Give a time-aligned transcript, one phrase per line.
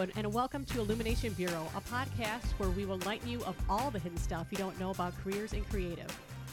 [0.00, 3.90] and, and welcome to Illumination Bureau, a podcast where we will lighten you of all
[3.90, 6.06] the hidden stuff you don't know about careers in creative.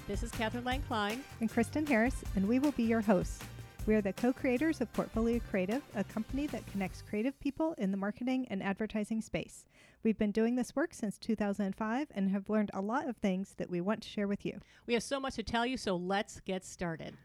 [0.05, 1.23] This is Catherine Lang Klein.
[1.39, 3.39] and Kristen Harris, and we will be your hosts.
[3.85, 7.91] We are the co creators of Portfolio Creative, a company that connects creative people in
[7.91, 9.65] the marketing and advertising space.
[10.03, 13.69] We've been doing this work since 2005 and have learned a lot of things that
[13.69, 14.59] we want to share with you.
[14.87, 17.15] We have so much to tell you, so let's get started.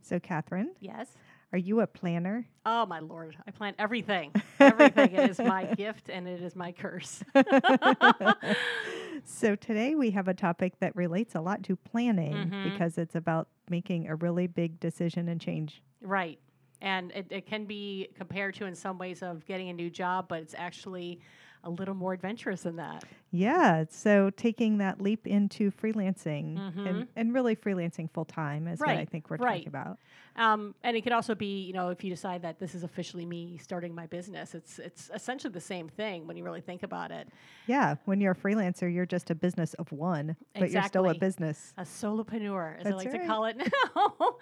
[0.00, 1.08] So, Catherine, Yes.
[1.54, 2.44] Are you a planner?
[2.66, 3.36] Oh, my Lord.
[3.46, 4.32] I plan everything.
[4.58, 5.14] Everything.
[5.14, 7.22] it is my gift and it is my curse.
[9.26, 12.64] So, today we have a topic that relates a lot to planning Mhm.
[12.72, 15.80] because it's about making a really big decision and change.
[16.02, 16.38] right.
[16.82, 20.26] And it, it can be compared to, in some ways, of getting a new job,
[20.28, 21.20] but it's actually
[21.64, 23.04] a little more adventurous than that.
[23.30, 23.84] Yeah.
[23.90, 26.88] So, taking that leap into freelancing Mhm.
[26.88, 29.56] and, and really freelancing full time is what I think we're right.
[29.56, 29.98] talking about.
[30.36, 33.24] Um, and it could also be, you know, if you decide that this is officially
[33.24, 37.10] me starting my business, it's it's essentially the same thing when you really think about
[37.10, 37.28] it.
[37.66, 41.14] Yeah, when you're a freelancer, you're just a business of one, but you're still a
[41.14, 41.72] business.
[41.78, 43.56] A solopreneur, as I That's like to call it
[43.96, 44.36] now.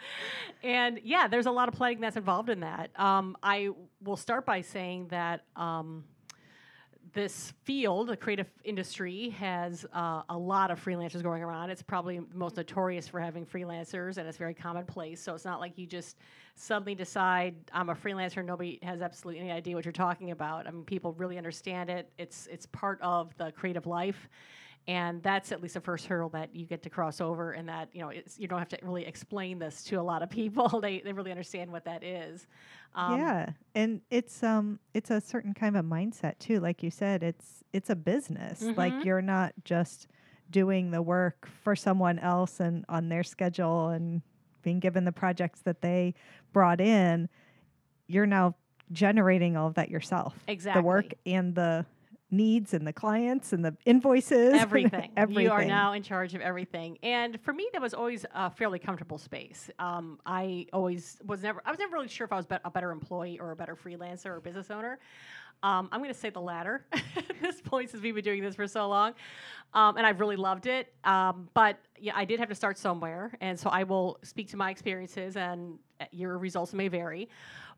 [0.63, 2.91] and yeah, there's a lot of planning that's involved in that.
[2.99, 3.71] Um, I
[4.03, 6.05] will start by saying that um,
[7.13, 11.71] this field, the creative industry, has uh, a lot of freelancers going around.
[11.71, 15.21] It's probably most notorious for having freelancers, and it's very commonplace.
[15.21, 16.17] So it's not like you just
[16.55, 18.45] suddenly decide I'm a freelancer.
[18.45, 20.67] Nobody has absolutely any idea what you're talking about.
[20.67, 22.11] I mean, people really understand it.
[22.19, 24.29] It's it's part of the creative life,
[24.89, 27.53] and that's at least the first hurdle that you get to cross over.
[27.53, 30.31] And that you know, you don't have to really explain this to a lot of
[30.31, 30.69] people.
[30.83, 32.47] they they really understand what that is.
[32.95, 36.61] Um, yeah, and it's um it's a certain kind of mindset too.
[36.61, 38.63] Like you said, it's it's a business.
[38.77, 39.05] Like Mhm.
[39.05, 40.09] you're not just
[40.51, 44.21] doing the work for someone else and on their schedule and
[44.63, 46.15] being given the projects that they
[46.53, 47.29] brought in.
[48.07, 48.55] You're now
[48.93, 50.39] generating all of that yourself.
[50.47, 50.83] Exactly.
[50.83, 51.87] The work and the
[52.33, 54.55] needs and the clients and the invoices.
[54.55, 55.11] everything.
[55.17, 55.43] everything.
[55.43, 56.99] You are now in charge of everything.
[57.03, 59.71] And for me, that was always a fairly comfortable space.
[59.79, 61.63] Um, I always was never.
[61.65, 63.77] I was never really sure if I was be- a better employee or a better
[63.77, 64.99] freelancer or business owner.
[65.63, 67.03] Um, I'm going to say the latter at
[67.43, 69.15] this point since we've been doing this for so long,
[69.75, 70.93] um, and I've really loved it.
[71.05, 74.57] Um, but yeah, I did have to start somewhere, and so I will speak to
[74.57, 77.29] my experiences, and uh, your results may vary.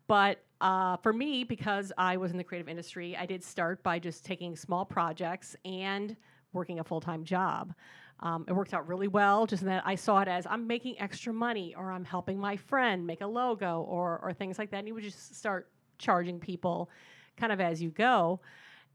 [0.07, 3.99] But uh, for me, because I was in the creative industry, I did start by
[3.99, 6.17] just taking small projects and
[6.55, 7.75] working a full time job.
[8.21, 10.99] Um, it worked out really well, just in that I saw it as I'm making
[10.99, 14.79] extra money or I'm helping my friend make a logo or, or things like that.
[14.79, 16.89] And you would just start charging people
[17.37, 18.41] kind of as you go.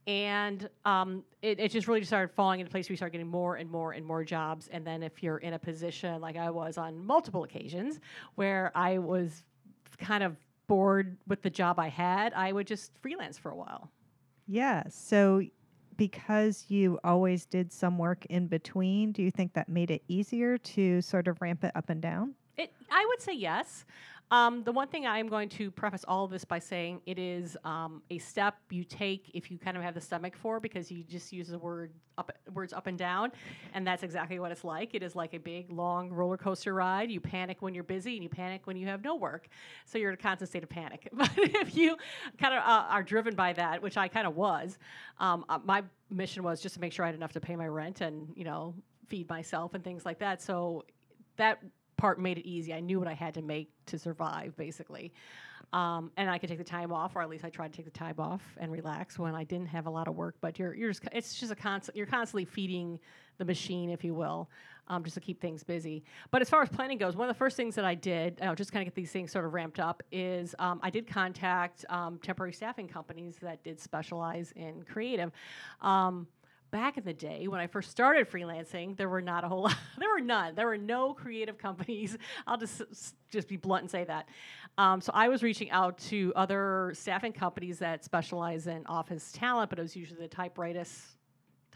[0.07, 2.89] And um, it, it just really just started falling into place.
[2.89, 4.69] We start getting more and more and more jobs.
[4.71, 7.99] And then if you're in a position like I was on multiple occasions
[8.33, 9.43] where I was
[9.99, 10.35] kind of
[10.69, 13.91] bored with the job I had, I would just freelance for a while.
[14.47, 14.83] Yeah.
[14.89, 15.41] So,
[15.97, 20.57] because you always did some work in between, do you think that made it easier
[20.57, 22.35] to sort of ramp it up and down?
[22.55, 23.83] It, I would say yes.
[24.31, 27.57] Um, the one thing I'm going to preface all of this by saying it is
[27.63, 31.03] um, a step you take if you kind of have the stomach for, because you
[31.03, 33.31] just use the word up, words up and down,
[33.73, 34.93] and that's exactly what it's like.
[34.93, 37.09] It is like a big, long roller coaster ride.
[37.09, 39.47] You panic when you're busy, and you panic when you have no work,
[39.85, 41.07] so you're in a constant state of panic.
[41.19, 41.97] But if you
[42.37, 44.77] kind of uh, are driven by that, which I kind of was,
[45.19, 47.67] um, uh, my mission was just to make sure I had enough to pay my
[47.67, 48.75] rent and you know
[49.07, 50.41] feed myself and things like that.
[50.41, 50.85] So
[51.37, 51.59] that
[51.99, 52.73] part made it easy.
[52.73, 55.11] I knew what I had to make to survive, basically.
[55.71, 57.85] Um, and I could take the time off, or at least I tried to take
[57.85, 60.35] the time off and relax when I didn't have a lot of work.
[60.41, 62.99] But you're, you're just, it's just a constant, you're constantly feeding
[63.37, 64.49] the machine, if you will,
[64.87, 66.03] um, just to keep things busy.
[66.31, 68.71] But as far as planning goes, one of the first things that I did, just
[68.71, 72.17] kind of get these things sort of ramped up, is um, I did contact um,
[72.23, 75.31] temporary staffing companies that did specialize in creative.
[75.81, 76.27] Um,
[76.71, 79.75] back in the day when I first started freelancing, there were not a whole lot.
[79.97, 80.55] There were none.
[80.55, 82.17] There were no creative companies.
[82.47, 82.81] I'll just
[83.29, 84.29] just be blunt and say that.
[84.77, 89.69] Um, so I was reaching out to other staffing companies that specialize in office talent,
[89.69, 91.17] but it was usually the typewriters,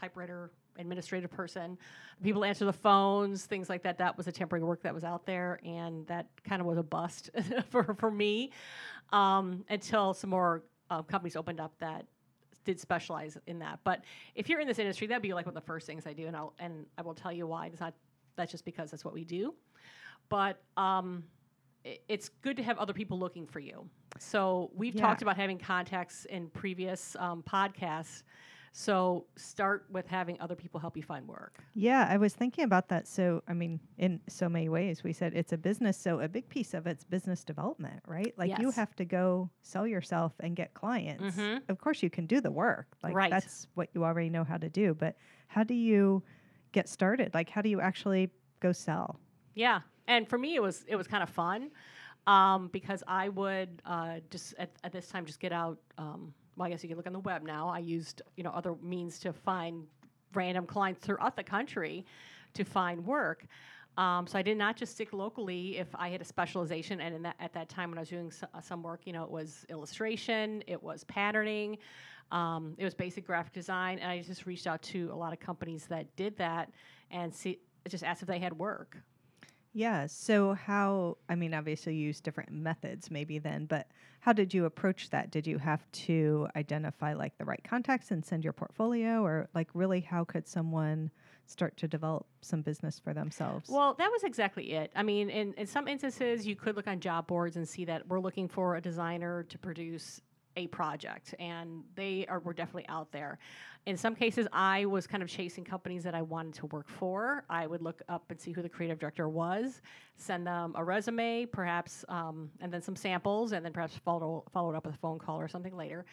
[0.00, 1.78] typewriter administrative person.
[2.22, 3.98] People answer the phones, things like that.
[3.98, 6.82] That was a temporary work that was out there, and that kind of was a
[6.82, 7.30] bust
[7.70, 8.50] for for me
[9.12, 12.06] um, until some more uh, companies opened up that
[12.64, 13.78] did specialize in that.
[13.84, 14.02] But
[14.34, 16.26] if you're in this industry, that'd be like one of the first things I do,
[16.26, 17.66] and I'll and I will tell you why.
[17.66, 17.94] It's not
[18.36, 19.54] that's just because that's what we do,
[20.28, 21.22] but um,
[21.86, 23.88] i- it's good to have other people looking for you.
[24.18, 25.02] So we've Yeah.
[25.02, 28.22] talked about having contacts in previous um, podcasts.
[28.76, 31.62] So start with having other people help you find work.
[31.74, 33.06] Yeah, I was thinking about that.
[33.06, 35.96] So, I mean, in so many ways, we said it's a business.
[35.96, 38.34] So, a big piece of it's business development, right?
[38.36, 41.36] Like, you have to go sell yourself and get clients.
[41.36, 41.62] Mhm.
[41.68, 42.96] Of course, you can do the work.
[43.00, 43.30] Like, Right.
[43.30, 44.92] that's what you already know how to do.
[44.92, 45.16] But
[45.46, 46.24] how do you
[46.72, 47.32] get started?
[47.32, 49.20] Like, how do you actually go sell?
[49.54, 51.70] Yeah, and for me, it was it was kind of fun
[52.26, 55.78] um, because I would uh, just at, at this time just get out.
[55.96, 57.68] Um, well, I guess you can look on the web now.
[57.68, 59.84] I used you know other means to find
[60.34, 62.04] random clients throughout the country
[62.54, 63.46] to find work.
[63.96, 67.00] Um, so I did not just stick locally if I had a specialization.
[67.00, 69.30] And that, at that time when I was doing uh, some work, you know, it
[69.30, 71.78] was illustration, it was patterning,
[72.32, 75.38] um, it was basic graphic design, and I just reached out to a lot of
[75.38, 76.70] companies that did that
[77.10, 78.96] and see, just asked if they had work.
[79.76, 80.06] Yeah.
[80.06, 83.88] So, how, I mean, obviously, you use different methods maybe then, but
[84.20, 85.32] how did you approach that?
[85.32, 89.68] Did you have to identify like the right contacts and send your portfolio, or like
[89.74, 91.10] really how could someone
[91.46, 93.68] start to develop some business for themselves?
[93.68, 94.92] Well, that was exactly it.
[94.94, 98.06] I mean, in, in some instances, you could look on job boards and see that
[98.06, 100.20] we're looking for a designer to produce
[100.56, 103.38] a project, and they are were definitely out there.
[103.86, 107.44] In some cases, I was kind of chasing companies that I wanted to work for.
[107.50, 109.82] I would look up and see who the creative director was,
[110.16, 114.74] send them a resume, perhaps, um, and then some samples, and then perhaps follow follow
[114.74, 116.04] up with a phone call or something later,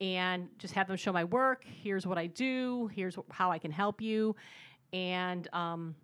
[0.00, 1.64] and just have them show my work.
[1.64, 2.90] Here's what I do.
[2.94, 4.36] Here's wh- how I can help you,
[4.92, 5.94] and um,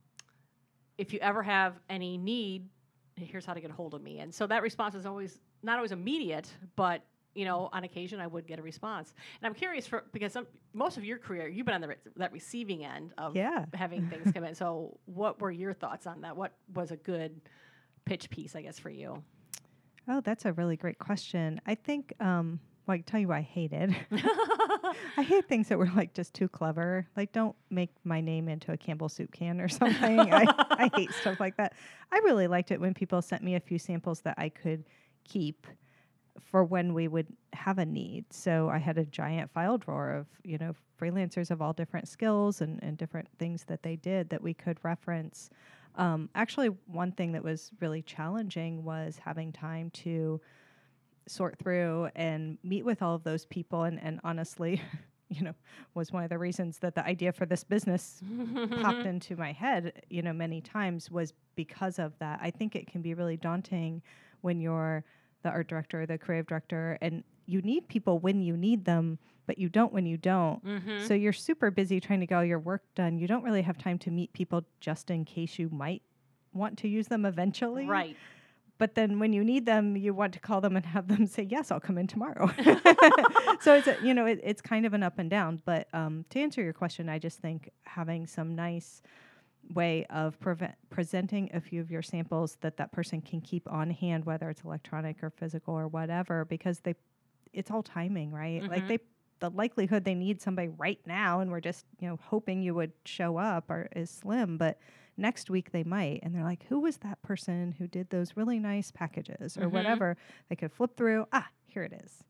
[0.98, 2.68] if you ever have any need,
[3.16, 4.20] here's how to get a hold of me.
[4.20, 8.26] And so that response is always not always immediate, but you know, on occasion I
[8.26, 9.14] would get a response.
[9.40, 11.96] And I'm curious for because some, most of your career you've been on the re-
[12.16, 13.64] that receiving end of Yeah.
[13.74, 14.54] having things come in.
[14.54, 16.36] So what were your thoughts on that?
[16.36, 17.40] What was a good
[18.04, 19.22] pitch piece, I guess, for you?
[20.08, 21.60] oh, that's a really great question.
[21.64, 23.94] I think, um, well, I can tell you what I hated.
[25.16, 27.06] I hate things that were like just too clever.
[27.16, 30.18] Like, don't make my name into a Campbell soup can or something.
[30.20, 31.74] I, I hate stuff like that.
[32.10, 34.84] I really liked it when people sent me a few samples that I could
[35.24, 35.66] keep
[36.40, 38.24] for when we would have a need.
[38.32, 42.60] So I had a giant file drawer of, you know, freelancers of all different skills
[42.60, 45.50] and, and different things that they did that we could reference.
[45.96, 50.40] Um, actually, one thing that was really challenging was having time to
[51.26, 54.82] sort through and meet with all of those people and, and honestly
[55.28, 55.54] you know
[55.94, 58.20] was one of the reasons that the idea for this business
[58.80, 62.86] popped into my head you know many times was because of that i think it
[62.86, 64.02] can be really daunting
[64.40, 65.04] when you're
[65.42, 69.18] the art director or the creative director and you need people when you need them
[69.46, 71.06] but you don't when you don't Mhm.
[71.06, 73.76] so you're super busy trying to get all your work done you don't really have
[73.78, 76.02] time to meet people just in case you might
[76.52, 78.16] want to use them eventually Right.
[78.78, 81.44] but then when you need them, you want to call them and have them say,
[81.44, 82.48] "Yes, I'll come in tomorrow."
[83.60, 85.60] so it's a, you know it, it's kind of an up and down.
[85.64, 89.00] But um, to answer your question, I just think having some nice
[89.74, 93.90] way of prevent, presenting a few of your samples that that person can keep on
[93.90, 96.94] hand, whether it's electronic or physical or whatever, because they
[97.52, 98.66] it's all timing, right?
[98.68, 98.88] Like Mhm.
[98.88, 98.98] they
[99.40, 102.92] the likelihood they need somebody right now and we're just you know hoping you would
[103.04, 104.78] show up or is slim but
[105.16, 108.60] next week they might and they're like who was that person who did those really
[108.60, 109.72] nice packages or Mhm.
[109.72, 110.16] whatever
[110.48, 112.22] they could flip through ah here it is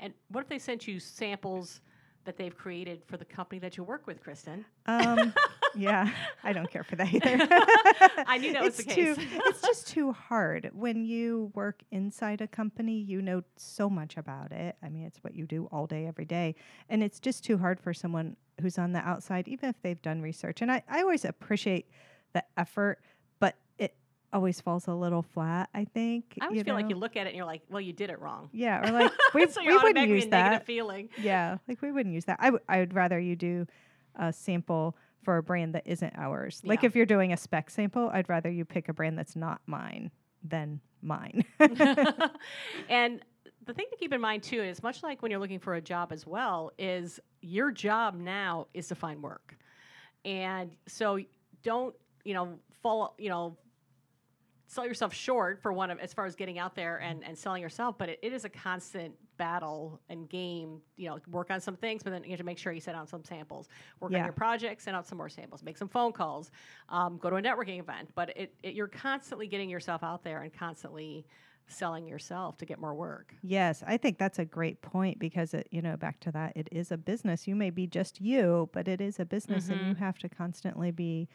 [0.00, 1.80] And what if they sent you samples
[2.24, 4.64] that they've created for the company that you work with, Kristen?
[4.86, 5.32] um
[5.74, 6.10] yeah
[6.44, 7.46] i don't care for that either.
[8.26, 9.16] I knew that was the It's case.
[9.46, 10.70] it's just too hard.
[10.74, 14.76] When you work inside a company you know so much about it.
[14.82, 16.54] I mean it's what you do all day every day.
[16.88, 20.20] And it's just too hard for someone who's on the outside even if they've done
[20.22, 20.62] research.
[20.62, 21.86] And i, I always appreciate
[22.32, 22.98] the effort
[23.40, 23.94] but it
[24.32, 27.30] always falls a little flat i think I always feel like you look at it
[27.30, 28.48] and you're like, well, you did it wrong.
[28.52, 30.64] yeah or like we, so we wouldn't use that.
[30.66, 31.08] feeling.
[31.18, 32.38] yeah like we wouldn't use that.
[32.40, 33.66] I, w- I would rather you do
[34.16, 36.60] a sample for a brand that isn't ours.
[36.64, 39.60] Like if you're doing a spec sample i'd rather you pick a brand that's not
[39.66, 40.10] mine
[40.42, 41.44] than mine.
[42.88, 43.20] And
[43.64, 45.80] the thing to keep in mind too is much like when you're looking for a
[45.80, 49.56] job as well is your job now is to find work.
[50.24, 51.18] And so
[51.62, 53.56] don't you know fall you know
[54.66, 57.60] sell yourself short for one of as far as getting out there and, and selling
[57.60, 61.76] yourself but it, it is a constant battle and game you know work on some
[61.76, 63.68] things but then you have to make sure you set out some samples.
[64.00, 64.18] Work Yeah.
[64.20, 66.50] on your project send out some more samples make some phone calls
[66.88, 68.10] um, go to a networking event.
[68.14, 71.26] But it, it you're constantly getting yourself out there and constantly
[71.66, 73.34] selling yourself to get more work.
[73.42, 76.68] Yes i think that's a great point because it you know back to that it
[76.70, 77.48] is a business.
[77.48, 80.90] You may be just you but it is a business and you have to constantly
[80.92, 81.28] be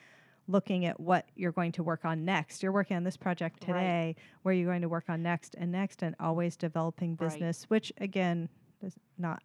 [0.47, 3.75] looking at what you're going to work on next you're working on this project Right.
[3.75, 7.19] today where you're going to work on next and next and always developing Right.
[7.31, 8.49] business which again
[8.81, 9.43] is not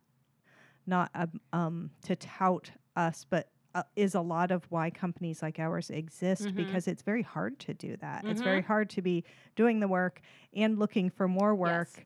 [0.86, 5.58] not um, um, to tout us, but uh, is a lot of why companies like
[5.60, 6.56] ours exist Mhm.
[6.56, 8.24] because it's very hard to do that.
[8.28, 8.44] It's Mhm.
[8.44, 10.20] very hard to be doing the work
[10.54, 12.04] and looking for more work Yes.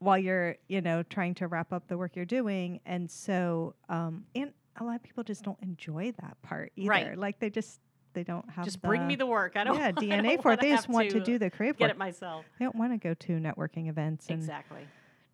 [0.00, 2.80] while you're, you know, trying to wrap up the work you're doing.
[2.84, 6.88] And so, um, and a lot of people just don't enjoy that part either.
[6.90, 7.16] Right.
[7.18, 7.80] Like they just
[8.12, 9.56] they don't have Just bring me the work.
[9.56, 9.76] I don't.
[9.76, 10.60] yeah DNA don't for it.
[10.60, 11.90] They just want to do the creative get work.
[11.92, 12.46] it myself.
[12.58, 14.86] They don't want to go to networking events and Exactly.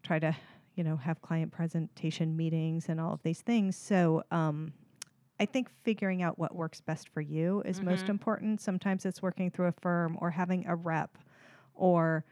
[0.02, 0.34] try to
[0.74, 4.72] you know have client presentation meetings and all of these things so um,
[5.40, 8.10] i think figuring out what works best for you is most Mhm.
[8.10, 11.18] important sometimes it's working through a firm or having a rep
[11.74, 12.24] or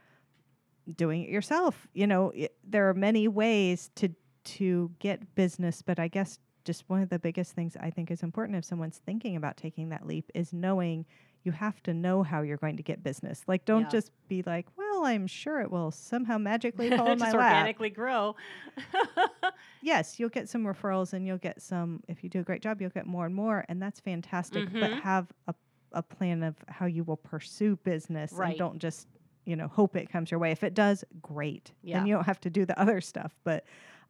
[0.94, 4.10] doing it yourself you know it, there are many ways to
[4.44, 8.22] to get business but i guess just one of the biggest things i think is
[8.22, 11.06] important if someone's thinking about taking that leap is knowing
[11.44, 13.90] you have to know how you're going to get business like don't Yeah.
[13.90, 17.52] just be like well i'm sure it will somehow magically fall in my Just lap
[17.52, 18.34] organically grow.
[19.80, 22.80] yes, you'll get some referrals and you'll get some, if you do a great job,
[22.80, 23.64] you'll get more and more.
[23.68, 24.64] And that's fantastic.
[24.78, 25.02] But Mhm.
[25.02, 25.54] have a,
[25.92, 28.50] a plan of how you will pursue business Right.
[28.50, 29.06] and don't just,
[29.44, 30.50] you know, hope it comes your way.
[30.50, 31.72] If it does, great.
[31.82, 31.98] Yeah.
[31.98, 33.34] Then you don't have to do the other stuff.
[33.44, 33.64] But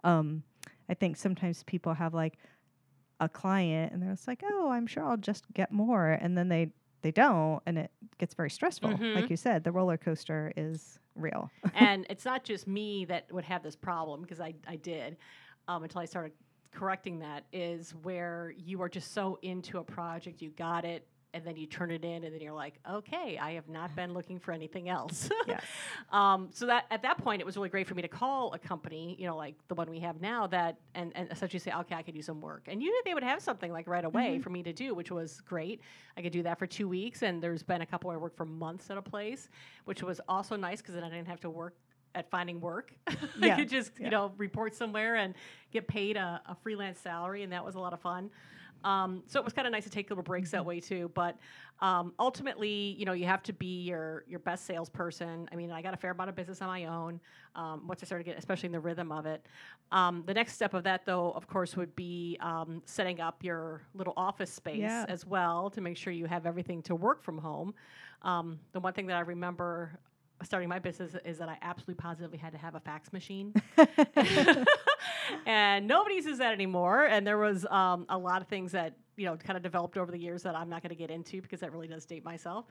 [0.04, 0.42] um,
[0.88, 2.38] I think sometimes people have like
[3.21, 6.11] a client and they're just like, oh, I'm sure I'll just get more.
[6.11, 6.71] And then they,
[7.02, 7.61] they don't.
[7.66, 8.90] And it gets very stressful.
[8.90, 9.14] Mhm.
[9.14, 11.50] Like you said, the roller coaster is real.
[11.75, 15.16] and it's not just me that would have this problem because I, I did
[15.69, 16.33] um, until I started
[16.73, 21.45] correcting that is where you are just so into a project, you got it, and
[21.47, 24.38] then you turn it in, and then you're like, okay, I have not been looking
[24.40, 25.28] for anything else.
[25.47, 25.62] yes.
[26.11, 28.59] um, so that at that point, it was really great for me to call a
[28.59, 31.95] company, you know, like the one we have now, that and, and essentially say, okay,
[31.95, 34.38] I could do some work, and you usually they would have something like right away
[34.38, 34.43] Mhm.
[34.43, 35.81] for me to do, which was great.
[36.16, 38.37] I could do that for two weeks, and there's been a couple where I worked
[38.37, 39.49] for months at a place,
[39.85, 41.75] which was also nice because then I didn't have to work
[42.14, 42.95] at finding work.
[43.43, 44.07] I could just yeah.
[44.07, 45.35] you know report somewhere and
[45.73, 48.31] get paid a, a freelance salary, and that was a lot of fun.
[48.85, 50.56] Um, so it was kind of nice to take little breaks Mm-hmm.
[50.59, 51.11] that way too.
[51.14, 51.37] But
[51.80, 55.49] um, ultimately, you know, you have to be your your best salesperson.
[55.52, 57.21] I mean, I got a fair amount of business on my own
[57.54, 59.45] um, once I started getting, especially in the rhythm of it.
[59.92, 63.83] Um, the next step of that, though, of course, would be um, setting up your
[63.95, 65.04] little office space Yeah.
[65.09, 67.75] as well to make sure you have everything to work from home.
[68.23, 69.99] Um, the one thing that I remember
[70.43, 73.55] starting my business is that I absolutely positively had to have a fax machine.
[75.47, 77.05] and nobody uses that anymore.
[77.07, 80.12] And there was um, a lot of things that you know kind of developed over
[80.12, 82.66] the years that I'm not going to get into because that really does date myself.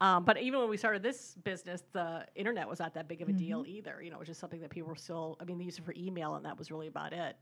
[0.00, 3.28] Um, but even when we started this business, the internet was not that big of
[3.28, 4.00] a deal either.
[4.02, 5.36] You know, it was just something that people were still.
[5.40, 7.36] I mean, they used it for email, and that was really about it.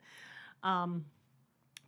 [0.62, 1.04] Um,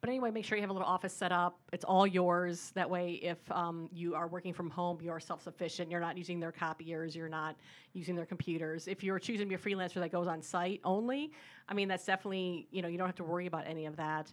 [0.05, 1.59] but anyway, make sure you have a little office set up.
[1.73, 2.73] It's all yours.
[2.75, 5.91] That way, if um, you are working from home, you are self sufficient.
[5.91, 7.17] You're not using their copiers.
[7.17, 7.57] You're not
[7.95, 8.87] using their computers.
[8.87, 11.33] If you're choosing to be a freelancer that goes on site only,
[11.71, 14.31] I mean, that's definitely, you know, you don't have to worry about any of that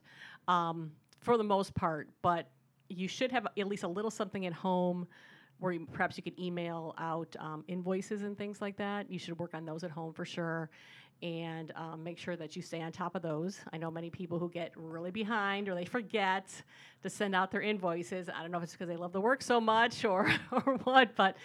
[0.49, 2.09] um, for the most part.
[2.21, 2.49] But
[2.89, 5.07] you should have at least a little something at home
[5.59, 9.09] where you, perhaps you could email out um, invoices and things like that.
[9.09, 10.69] You should work on those at home for sure
[11.21, 13.59] and um, make sure that you stay on top of those.
[13.71, 16.49] I know many people who get really behind or they forget
[17.03, 18.29] to send out their invoices.
[18.29, 21.15] I don't know if it's because they love the work so much or or what,
[21.15, 21.37] but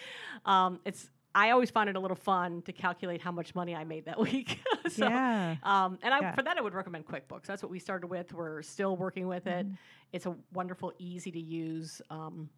[0.45, 1.11] um, it's.
[1.39, 4.19] I always find it a little fun to calculate how much money I made that
[4.29, 4.59] week.
[4.89, 5.57] so, yeah.
[5.65, 6.35] um, and I, Yeah.
[6.35, 7.45] for that, I would recommend QuickBooks.
[7.45, 8.33] That's what we started with.
[8.33, 9.67] We're still working with it.
[9.69, 9.77] Mhm.
[10.15, 12.01] It's a wonderful, easy to use.
[12.09, 12.49] Um,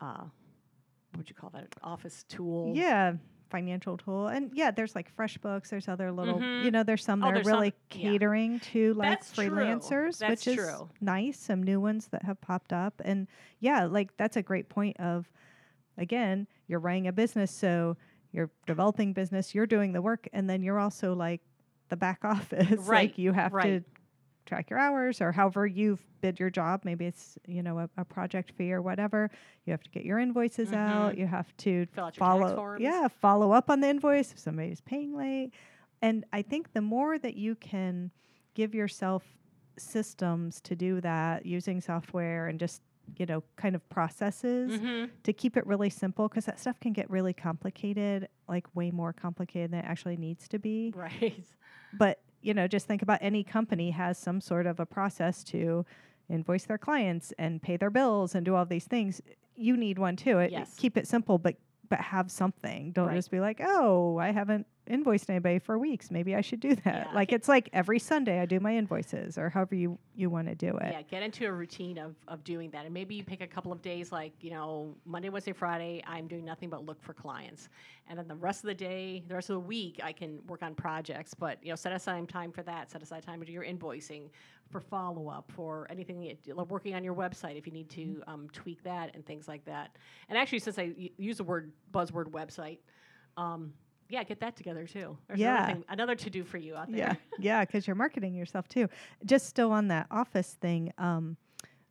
[0.00, 0.18] uh,
[1.10, 1.66] what would you call that?
[1.82, 2.72] Office tool.
[2.76, 3.14] Yeah,
[3.50, 4.28] financial tool.
[4.28, 6.64] And yeah, there's like FreshBooks, there's other little, Mhm.
[6.64, 8.10] you know, there's some Oh, that are there's some- really yeah.
[8.10, 10.88] catering to like That's freelancers, That's which is true.
[11.00, 11.38] nice.
[11.38, 13.00] Some new ones that have popped up.
[13.04, 13.26] And
[13.58, 15.28] yeah, like that's a great point of
[15.98, 17.96] again, you're running a business, so
[18.32, 21.42] you're developing business, you're doing the work, and then you're also like
[21.88, 22.78] the back office.
[22.86, 23.82] Right, like you have to
[24.50, 26.80] track your hours or however you've bid your job.
[26.84, 29.30] Maybe it's, you know, a, a project fee or whatever.
[29.64, 31.14] You have to get your invoices out.
[31.14, 31.18] Mhm.
[31.18, 32.82] You have to Fill out your tax follow forms.
[32.82, 35.52] yeah follow up on the invoice if somebody's paying late
[36.02, 38.10] and i think the more that you can
[38.54, 39.22] give yourself
[39.78, 42.82] systems to do that using software and just
[43.18, 46.92] you know kind of processes hmm to keep it really simple because that stuff can
[46.92, 51.44] get really complicated like way more complicated than it actually needs to be Right.
[51.92, 55.84] but you know just think about any company has some sort of a process to
[56.28, 59.20] invoice their clients and pay their bills and do all these things
[59.56, 60.74] you need one too it, Yes.
[60.76, 61.56] keep it simple but
[61.88, 63.16] but have something don't Right.
[63.16, 66.10] just be like oh i haven't invoiced anybody for weeks.
[66.10, 67.06] Maybe I should do that.
[67.08, 67.14] Yeah.
[67.14, 70.54] Like it's like every Sunday I do my invoices or however you, you want to
[70.54, 70.92] do it.
[70.92, 72.84] Yeah, get into a routine of, of doing that.
[72.84, 76.26] And maybe you pick a couple of days like, you know, Monday, Wednesday, Friday, I'm
[76.26, 77.68] doing nothing but look for clients.
[78.08, 80.62] And then the rest of the day, the rest of the week, I can work
[80.62, 81.32] on projects.
[81.32, 82.90] But, you know, set aside time for that.
[82.90, 84.30] Set aside time to do your invoicing,
[84.68, 88.48] for follow up, for anything, like working on your website if you need to um,
[88.52, 89.96] tweak that and things like that.
[90.28, 92.78] And actually, since I use the word buzzword website,
[93.36, 93.72] um,
[94.10, 95.16] yeah, get that together too.
[95.28, 95.56] There's Yeah.
[95.64, 97.16] another, thing, another to do for you out there.
[97.38, 98.88] Yeah, yeah, because you're marketing yourself too.
[99.24, 100.92] Just still on that office thing.
[100.98, 101.36] Um,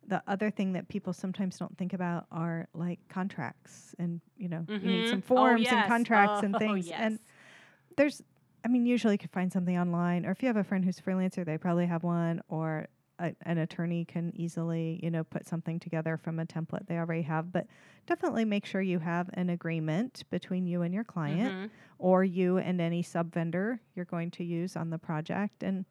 [0.06, 4.64] the other thing that people sometimes don't think about are like contracts, and you know,
[4.68, 5.24] you need some Mhm.
[5.24, 5.72] Oh, forms yes.
[5.72, 6.86] and contracts and Oh, things.
[6.88, 6.98] yes.
[7.00, 7.18] And
[7.96, 8.22] there's,
[8.64, 10.98] I mean, usually you could find something online, or if you have a friend who's
[10.98, 12.86] a freelancer, they probably have one, or
[13.20, 17.22] a, an attorney can easily, you know, put something together from a template they already
[17.22, 17.52] have.
[17.52, 17.66] But
[18.06, 21.70] definitely make sure you have an agreement between you and your client Mhm.
[21.98, 25.62] or you and any sub vendor you're going to use on the project.
[25.62, 25.84] And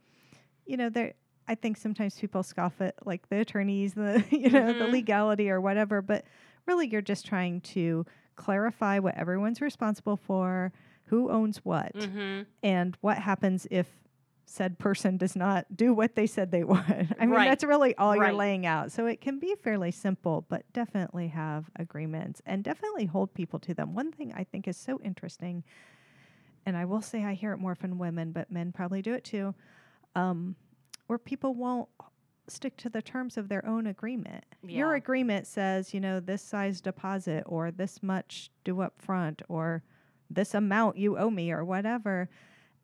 [0.66, 1.14] you know, there
[1.48, 4.92] I think sometimes people scoff at like the attorneys, the you know, the Mhm.
[4.92, 6.26] legality or whatever, but
[6.68, 8.06] really you're just trying to
[8.36, 10.72] clarify what everyone's responsible for,
[11.06, 12.46] who owns what, Mhm.
[12.64, 13.88] and what happens if
[14.50, 16.80] said person does not do what they said they would.
[17.20, 17.48] I mean, Right.
[17.50, 18.30] that's really all Right.
[18.30, 18.92] you're laying out.
[18.92, 23.74] So it can be fairly simple, but definitely have agreements and definitely hold people to
[23.76, 23.94] them.
[23.94, 25.64] One thing I think is so interesting,
[26.66, 29.24] and I will say I hear it more from women, but men probably do it
[29.24, 29.54] too,
[30.16, 30.56] um,
[31.06, 31.88] where people won't
[32.48, 34.44] stick to the terms of their own agreement.
[34.64, 39.84] Your agreement says, you know, this size deposit or this much due up front or
[40.32, 42.28] this amount you owe me or whatever.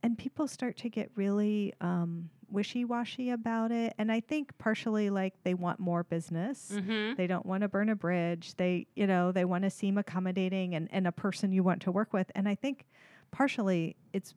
[0.06, 3.94] And people start to get really um, wishy washy about it.
[3.98, 6.72] And I think partially like they want more business.
[6.74, 7.18] Mhm.
[7.18, 8.56] They don't want to burn a bridge.
[8.56, 11.92] They, you know, they want to seem accommodating and, and a person you want to
[11.92, 12.32] work with.
[12.36, 12.86] And I think
[13.32, 14.34] partially it's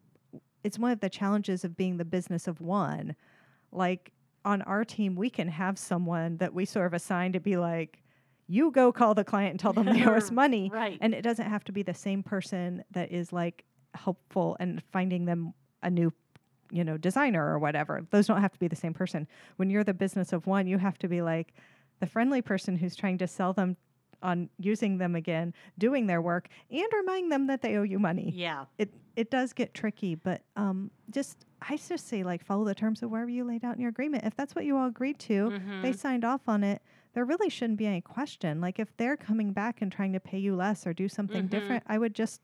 [0.65, 3.15] it's one of the challenges of being the business of one.
[3.71, 4.13] Like
[4.45, 8.03] on our team, we can have someone that we sort of assign to be like,
[8.49, 10.71] you go call the client and tell them they owe us money.
[10.73, 10.99] Right.
[11.01, 15.27] And it doesn't have to be the same person that is like helpful and finding
[15.27, 16.13] them a new,
[16.71, 18.07] you know, designer or whatever.
[18.11, 19.27] Those don't have to be the same person.
[19.57, 21.55] When you're the business of one, you have to be like
[22.01, 23.77] the friendly person who's trying to sell them
[24.21, 28.33] on using them again, doing their work, and reminding them that they owe you money.
[28.35, 28.65] yeah.
[28.79, 33.03] It it does get tricky, but um, just I just say like follow the terms
[33.03, 34.25] of wherever you laid out in your agreement.
[34.25, 35.51] If that's what you all agreed to,
[35.83, 35.97] they Mhm.
[35.99, 36.83] signed off on it.
[37.15, 38.61] There really shouldn't be any question.
[38.61, 41.51] Like if they're coming back and trying to pay you less or do something Mhm.
[41.51, 42.41] different, I would just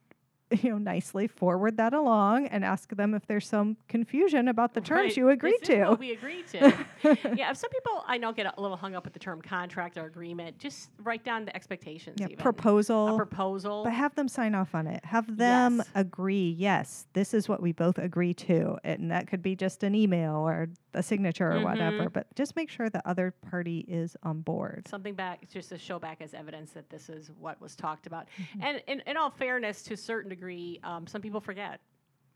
[0.62, 4.80] you know nicely forward that along and ask them if there's some confusion about the
[4.80, 5.16] terms Right.
[5.16, 5.84] you agreed This is to.
[5.90, 6.58] what we agreed to.
[7.34, 9.96] yeah, if some people I know get a little hung up with the term contract
[9.96, 12.16] or agreement, just write down the expectations.
[12.20, 12.38] yeah, even.
[12.38, 13.14] proposal.
[13.14, 13.84] A proposal.
[13.84, 15.04] But have them sign off on it.
[15.04, 15.88] Have them Yes.
[15.94, 18.76] agree, yes, this is what we both agree to.
[18.84, 22.04] And that could be just an email or a signature or whatever.
[22.04, 22.12] Mhm.
[22.12, 24.86] But just make sure the other party is on board.
[24.88, 28.28] something back just to show back as evidence that this is what was talked about.
[28.38, 28.62] Mm-hmm.
[28.62, 31.80] And in, in all fairness, to a certain degree, um, some people forget.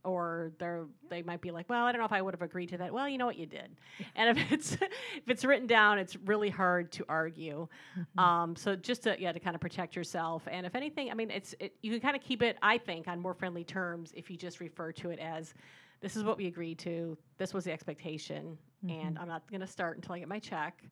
[0.05, 2.68] Or they're they might be like, well, I don't know if I would have agreed
[2.68, 2.94] to that.
[2.94, 3.77] Well, you know what, you did.
[4.14, 7.66] And if it's if it's written down, it's really hard to argue.
[7.99, 8.18] Mm-hmm.
[8.18, 10.47] Um, so just to yeah to kind of protect yourself.
[10.51, 13.09] And if anything, I mean, it's it, you can kind of keep it, I think,
[13.09, 15.53] on more friendly terms if you just refer to it as,
[16.00, 17.16] this is what we agreed to.
[17.38, 18.56] This was the expectation,
[18.88, 20.82] and I'm not going to start until I get my check.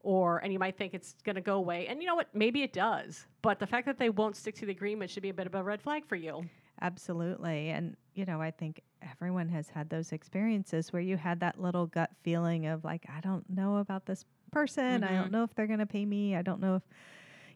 [0.00, 2.28] Or and you might think it's going to go away, and you know what?
[2.34, 3.26] Maybe it does.
[3.42, 5.54] But the fact that they won't stick to the agreement should be a bit of
[5.54, 6.44] a red flag for you.
[6.82, 7.70] Absolutely.
[7.70, 11.86] And, you know, I think everyone has had those experiences where you had that little
[11.86, 15.02] gut feeling of like, I don't know about this person.
[15.02, 15.32] I don't Mhm.
[15.32, 16.36] know if they're going to pay me.
[16.36, 16.82] I don't know if,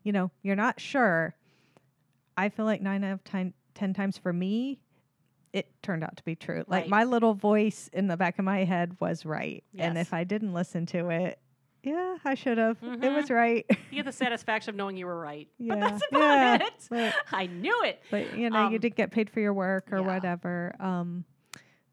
[0.03, 1.35] you know, you're not sure.
[2.37, 4.81] I feel like nine out of ten, 10 times for me,
[5.53, 6.65] it turned out to be true.
[6.67, 6.89] Like Right.
[6.91, 9.65] my little voice in the back of my head was right.
[9.77, 11.39] And if I didn't listen to it,
[11.83, 12.77] yeah, I should have.
[12.83, 13.17] It Mhm.
[13.17, 13.65] was right.
[13.91, 15.49] You get the satisfaction of knowing you were right.
[15.59, 15.75] Yeah.
[15.75, 16.55] But that's about Yeah.
[16.67, 16.87] it.
[16.91, 18.03] But- I knew it.
[18.11, 20.07] but you know you Um, did get paid for your work or yeah.
[20.07, 21.25] whatever um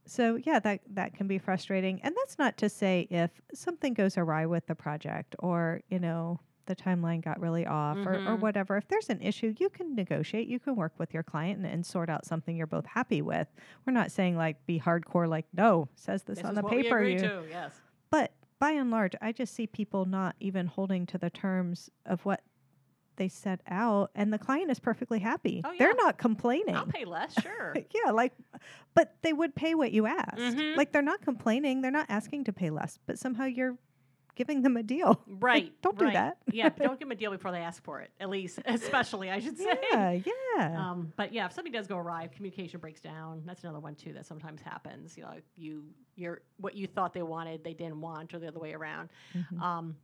[0.05, 4.17] so yeah that that can be frustrating and that's not to say if something goes
[4.17, 8.39] awry with the project or you know the timeline got really off or, or Mhm.
[8.39, 11.65] whatever if there's an issue you can negotiate you can work with your client and,
[11.65, 13.47] and sort out something you're both happy with
[13.85, 17.17] we're not saying like be hardcore like no says this, This on the paper you
[17.19, 17.43] to.
[17.49, 17.73] Yes.
[18.11, 22.25] but by and large, I just see people not even holding to the terms of
[22.25, 22.41] what
[23.15, 25.61] they set out, and the client is perfectly happy.
[25.63, 25.77] Oh, yeah.
[25.77, 26.75] They're not complaining.
[26.75, 27.33] I'll pay less.
[27.41, 27.75] Sure.
[28.05, 28.33] yeah, like,
[28.95, 30.37] but they would pay what you asked.
[30.37, 30.75] Mhm.
[30.75, 31.81] Like, they're not complaining.
[31.81, 33.77] They're not asking to pay less, but somehow you're
[34.37, 35.21] giving them a deal.
[35.27, 35.73] Right.
[35.81, 36.37] don't do that.
[36.53, 38.11] yeah, don't give them a deal before they ask for it.
[38.19, 39.77] At least, especially, I should say.
[39.91, 40.11] Yeah,
[40.55, 40.89] yeah.
[40.89, 43.41] Um, but yeah, if something does go awry, communication breaks down.
[43.45, 45.17] That's another one too that sometimes happens.
[45.17, 45.83] You know, you
[46.15, 49.09] you're what you thought they wanted, they didn't want, or the other way around.
[49.35, 49.61] Mhm.
[49.61, 49.95] Um,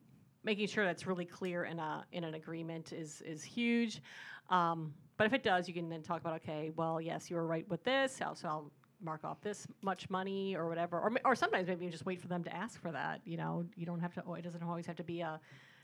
[0.43, 4.01] making sure that's really clear in a in an agreement is is huge.
[4.49, 7.45] Um, but if it does, you can then talk about okay, well, yes, you were
[7.45, 8.71] right with this, so so I'll
[9.03, 12.27] mark off this much money or whatever, or or sometimes maybe you just wait for
[12.27, 13.21] them to ask for that.
[13.25, 14.23] You know, you don't have to.
[14.25, 15.39] Oh, it doesn't always have to be a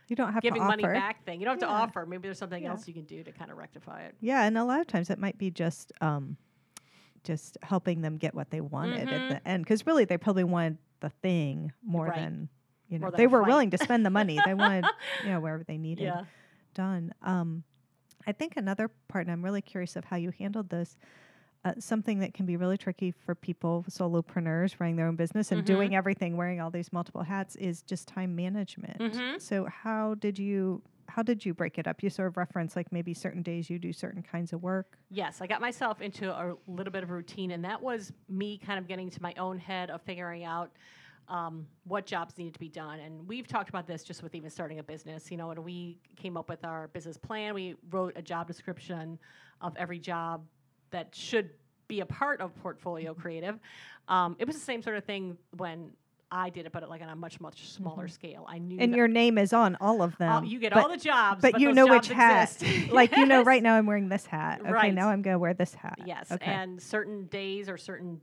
[0.07, 1.39] you don't have giving money back thing.
[1.39, 1.75] You don't have Yeah.
[1.75, 2.05] to offer.
[2.05, 2.71] Maybe there's something Yeah.
[2.71, 4.15] else you can do to kind of rectify it.
[4.21, 6.37] Yeah, and a lot of times it might be just um,
[7.23, 9.11] just helping them get what they wanted Mhm.
[9.13, 12.15] at the end, because really they probably wanted the thing more Right.
[12.15, 12.49] than
[12.87, 13.47] you know than they were flight.
[13.49, 14.39] willing to spend the money.
[14.45, 14.85] they wanted
[15.23, 16.23] you know wherever they needed Yeah.
[16.73, 17.13] done.
[17.21, 17.63] Um,
[18.27, 20.97] I think another part, and I'm really curious of how you handled this.
[21.65, 25.61] Uh, something that can be really tricky for people, solopreneurs running their own business and
[25.63, 25.65] Mhm.
[25.65, 28.97] doing everything, wearing all these multiple hats, is just time management.
[28.97, 29.41] Mhm.
[29.41, 32.03] So how did you how did you break it up?
[32.03, 34.99] You sort of reference like maybe certain days you do certain kinds of work.
[35.09, 38.77] Yes, I got myself into a little bit of routine, and that was me kind
[38.77, 40.71] of getting to my own head of figuring out
[41.27, 42.99] um, what jobs needed to be done.
[42.99, 45.29] And we've talked about this just with even starting a business.
[45.31, 49.19] You know, when we came up with our business plan, we wrote a job description
[49.61, 50.45] of every job
[50.91, 51.49] that should
[51.87, 53.59] be a part of Portfolio Creative.
[54.07, 55.91] Um, it was the same sort of thing when
[56.31, 58.45] I did it, but like on a much much smaller scale.
[58.47, 60.31] I knew And your name is on all of them.
[60.31, 62.61] all- you get but, all the jobs, but, you those know which hat.
[62.91, 64.61] like you know, right now I'm wearing this hat.
[64.61, 64.93] Okay, Right.
[64.93, 65.97] now I'm gonna wear this hat.
[66.05, 66.45] Yes, Okay.
[66.51, 68.21] and certain days or certain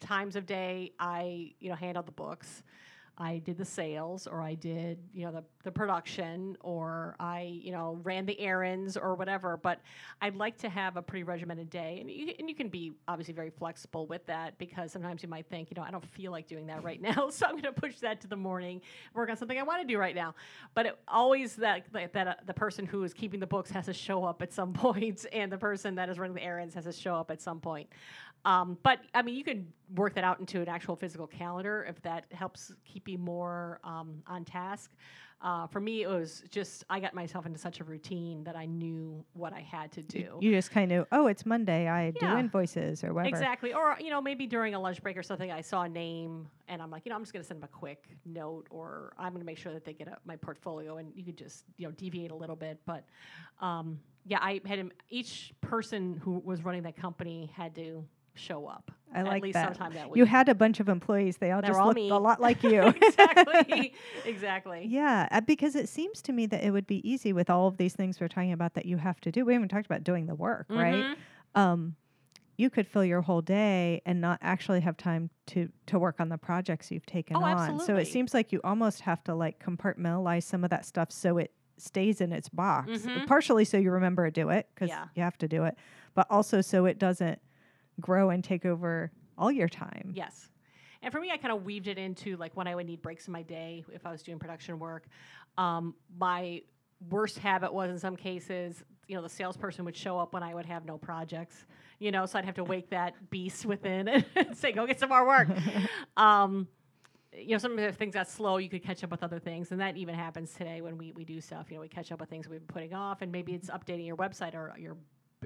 [0.00, 2.62] times of day, I you know handled the books.
[3.18, 7.72] I did the sales, or I did you know the the production, or I you
[7.72, 9.56] know ran the errands or whatever.
[9.56, 9.80] But
[10.20, 13.32] I'd like to have a pretty regimented day, and you, and you can be obviously
[13.32, 16.46] very flexible with that because sometimes you might think you know I don't feel like
[16.46, 18.82] doing that right now, so I'm going to push that to the morning,
[19.14, 20.34] work on something I want to do right now.
[20.74, 23.86] But it, always that that, that uh, the person who is keeping the books has
[23.86, 26.84] to show up at some point, and the person that is running the errands has
[26.84, 27.88] to show up at some point.
[28.46, 32.00] Um, but I mean, you can work that out into an actual physical calendar if
[32.02, 34.92] that helps keep you more um, on task.
[35.42, 38.64] Uh, for me, it was just I got myself into such a routine that I
[38.64, 40.38] knew what I had to do.
[40.40, 41.88] You just kind of oh, it's Monday.
[41.88, 43.36] I do invoices or whatever.
[43.36, 43.74] Exactly.
[43.74, 46.80] Or, you know, maybe during a lunch break or something, I saw a name and
[46.80, 49.32] I'm like, you know, I'm just going to send them a quick note or I'm
[49.32, 51.86] going to make sure that they get a, my portfolio and you could just, you
[51.86, 52.80] know, deviate a little bit.
[52.86, 53.04] But
[53.60, 58.04] um, yeah, I had him, each person who was running that company had to
[58.36, 59.76] show up I at like least that.
[59.76, 60.16] sometime that week.
[60.18, 61.36] You had a bunch of employees.
[61.38, 62.10] They all They're just all looked me.
[62.10, 62.82] a lot like you.
[63.02, 63.92] exactly.
[64.24, 64.86] exactly.
[64.86, 67.76] Yeah, uh, because it seems to me that it would be easy with all of
[67.76, 69.44] these things we're talking about that you have to do.
[69.44, 71.04] We haven't talked about doing the work, right?
[71.04, 71.16] Mhm.
[71.60, 71.96] Um,
[72.58, 76.28] you could fill your whole day and not actually have time to to work on
[76.30, 77.80] the projects you've taken Oh, on.
[77.80, 81.36] So it seems like you almost have to like compartmentalize some of that stuff so
[81.38, 82.90] it stays in its box.
[82.90, 83.26] Mhm.
[83.26, 85.04] Partially so you remember to do it because Yeah.
[85.14, 85.76] you have to do it,
[86.14, 87.38] but also so it doesn't
[88.00, 90.12] grow and take over all your time.
[90.14, 90.48] Yes.
[91.02, 93.26] And for me, I kind of weaved it into like when I would need breaks
[93.26, 95.06] in my day if I was doing production work.
[95.58, 96.62] Um, my
[97.10, 100.54] worst habit was in some cases, you know, the salesperson would show up when I
[100.54, 101.66] would have no projects,
[101.98, 105.10] you know, so I'd have to wake that beast within and say, go get some
[105.10, 105.48] more work.
[106.16, 106.66] um,
[107.32, 109.70] you know, some of the things got slow, you could catch up with other things.
[109.70, 111.66] And that even happens today when we, we do stuff.
[111.68, 114.06] You know, we catch up with things we've been putting off, and maybe it's updating
[114.06, 114.96] your website or your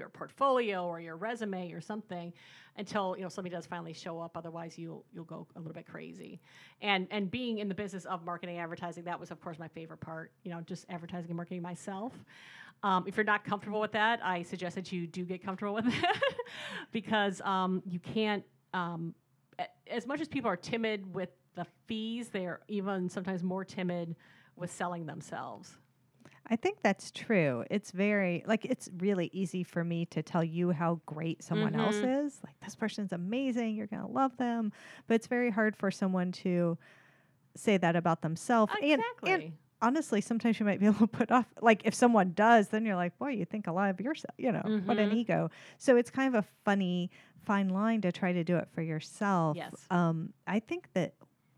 [0.01, 2.33] your portfolio or your resume or something
[2.77, 4.35] until you know somebody does finally show up.
[4.35, 6.41] Otherwise you'll you'll go a little bit crazy.
[6.81, 9.99] And and being in the business of marketing advertising that was of course my favorite
[10.01, 12.13] part you know just advertising and marketing myself.
[12.83, 15.85] Um, if you're not comfortable with that i suggest that you do get comfortable with
[15.85, 16.05] it
[16.91, 19.13] because um, you can't um,
[19.87, 24.15] as much as people are timid with the fees they're even sometimes more timid
[24.55, 25.77] with selling themselves
[26.47, 27.63] I think that's true.
[27.69, 31.97] It's very like it's really easy for me to tell you how great someone else
[32.01, 32.25] Mhm.
[32.25, 32.41] is.
[32.45, 34.71] Like this person's amazing, you're going to love them.
[35.07, 36.77] But it's very hard for someone to
[37.55, 38.73] say that about themselves.
[38.81, 41.45] Exactly and honestly, sometimes you might be a little put off.
[41.61, 44.33] Like if someone does, then you're like, boy, you think a lot of yourself.
[44.37, 45.15] You know, what an Mhm.
[45.17, 45.49] ego.
[45.77, 47.11] So it's kind of a funny
[47.43, 49.57] fine line to try to do it for yourself.
[49.57, 49.73] Yes.
[49.89, 51.13] Um, I think that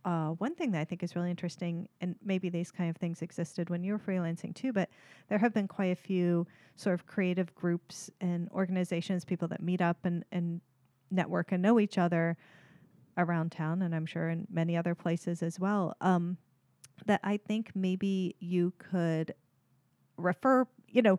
[0.06, 3.22] uh, one thing that I think is really interesting, and maybe these kind of things
[3.22, 4.90] existed when you were freelancing too, but
[5.30, 9.82] there have been quite a few sort of creative groups and organizations, people that meet
[9.82, 10.62] up and, and
[11.12, 12.38] network and know each other
[13.18, 15.96] around town, and I'm sure in many other places as well.
[16.02, 16.38] Um,
[17.06, 19.34] that I think maybe you could
[20.18, 21.18] refer, you know,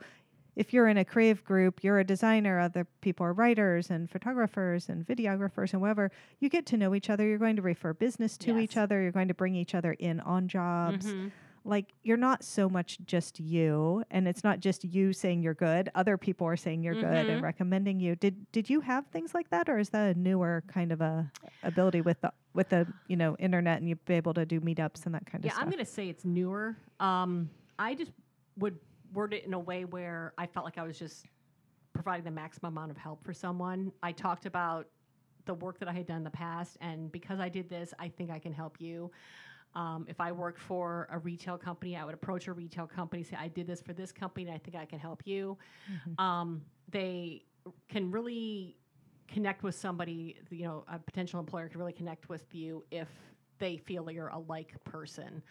[0.56, 4.88] if you're in a creative group, you're a designer, other people are writers and photographers
[4.88, 6.10] and videographers and whatever.
[6.40, 7.26] You get to know each other.
[7.26, 9.02] You're going to refer business to each other.
[9.02, 11.06] You're going to bring each other in on jobs.
[11.06, 11.30] Mhm.
[11.66, 15.88] Like you're not so much just you, and it's not just you saying you're good.
[15.94, 17.42] Other people are saying you're good and Mhm.
[17.42, 18.16] recommending you.
[18.16, 21.32] Did did you have things like that, or is that a newer kind of a
[21.62, 25.06] ability with the with the you know internet and you'd be able to do meetups
[25.06, 25.60] and that kind Yeah, of stuff?
[25.62, 26.76] Yeah, I'm going to say it's newer.
[27.00, 28.12] Um, I just
[28.58, 28.78] would
[29.14, 31.26] word it in a way where I felt like I was just
[31.92, 33.92] providing the maximum amount of help for someone.
[34.02, 34.88] I talked about
[35.46, 38.08] the work that I had done in the past, and because I did this, I
[38.08, 39.10] think I can help you.
[39.74, 43.36] Um, if I worked for a retail company, I would approach a retail company, say,
[43.38, 45.58] I did this for this company, and I think I can help you.
[45.90, 46.20] Mhm.
[46.20, 47.44] Um, they
[47.88, 48.76] can really
[49.26, 53.08] connect with somebody, you know, a potential employer can really connect with you if
[53.58, 55.42] they feel you're a like person.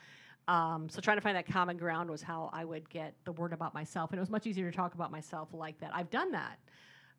[0.47, 3.53] Um, so trying to find that common ground was how I would get the word
[3.53, 5.91] about myself, and it was much easier to talk about myself like that.
[5.93, 6.59] I've done that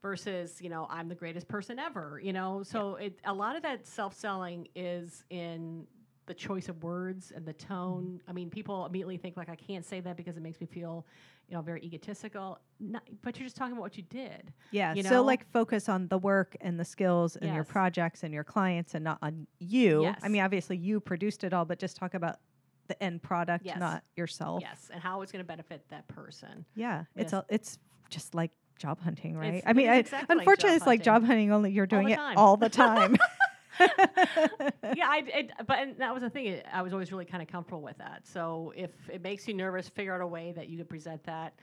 [0.02, 2.20] versus you know I'm the greatest person ever.
[2.22, 5.86] You know, so it a lot of that self selling is in
[6.26, 8.20] the choice of words and the tone.
[8.28, 11.06] I mean, people immediately think like I can't say that because it makes me feel,
[11.48, 12.58] you know, very egotistical.
[12.80, 14.52] Not, but you're just talking about what you did.
[14.70, 14.94] Yeah.
[14.94, 18.44] you so like focus on the work and the skills and your projects and your
[18.44, 20.14] clients and not on you.
[20.22, 22.38] I mean, obviously you produced it all, but just talk about
[22.88, 23.78] the end product, Yes.
[23.78, 24.62] not yourself.
[24.62, 26.64] Yes, and how it's going to benefit that person.
[26.74, 27.04] Yeah.
[27.16, 27.78] It's a, it's
[28.10, 29.54] just like job hunting, right?
[29.54, 31.52] It's- I mean, I, exactly like unfortunately, job it's like job hunting.
[31.52, 33.16] Only you're doing the it all the time.
[33.80, 36.60] yeah, I, it, but and that was the thing.
[36.72, 38.26] I was always really kind of comfortable with that.
[38.26, 41.54] So if it makes you nervous, figure out a way that you could present that.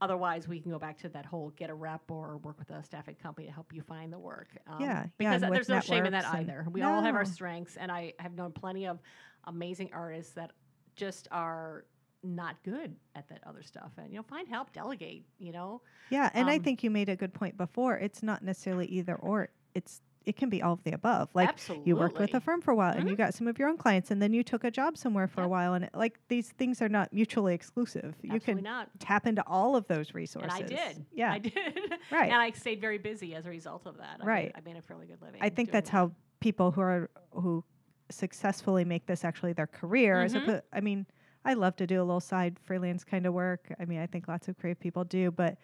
[0.00, 2.82] Otherwise, we can go back to that whole get a rep or work with a
[2.84, 4.48] staffing company to help you find the work.
[4.66, 6.66] Um, Yeah, yeah, because with there's no shame in that either.
[6.70, 9.00] We all have our strengths, and I have known plenty of
[9.44, 10.52] amazing artists that
[10.98, 11.84] just are
[12.22, 13.92] not good at that other stuff.
[13.96, 15.24] And you know, find help, delegate.
[15.38, 15.80] You know,
[16.10, 17.96] yeah, and I Um, think you made a good point before.
[17.96, 19.48] It's not necessarily either or.
[19.74, 21.30] It's it can be all of the above.
[21.32, 21.88] Like absolutely.
[21.88, 23.18] you worked with a firm for a while and you Mhm.
[23.18, 25.48] got some of your own clients and then you took a job somewhere for a
[25.48, 28.90] while and it, like these things are not mutually exclusive you Absolutely can not.
[28.98, 31.06] tap into all of those resources And I did.
[31.14, 31.54] yeah I did.
[32.12, 32.30] Right.
[32.30, 34.16] And I stayed very busy as a result of that.
[34.20, 34.52] I made- Right.
[34.54, 35.40] I made a fairly good living.
[35.40, 35.96] i think that's that.
[35.96, 37.64] how people who are who
[38.10, 40.44] successfully make this actually their career as Mhm.
[40.46, 41.06] oppo- i mean
[41.44, 44.28] i love to do a little side freelance kind of work i mean i think
[44.28, 45.58] lots of creative people do but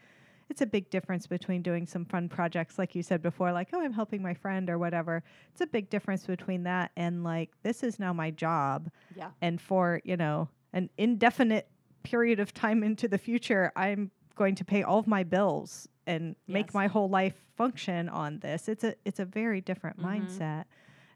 [0.50, 3.80] it's a big difference between doing some fun projects like you said before like oh
[3.80, 7.83] i'm helping my friend or whatever it's a big difference between that and like this
[7.83, 9.30] is now my job Yeah.
[9.40, 11.68] and for you know an indefinite
[12.02, 16.37] period of time into the future i'm going to pay all of my bills and
[16.46, 20.04] make my whole life function on this it's a it's a very different Mhm.
[20.04, 20.64] mindset